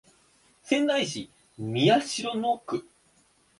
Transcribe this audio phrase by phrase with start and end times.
[0.63, 1.29] 仙台市
[1.59, 2.87] 宮城野区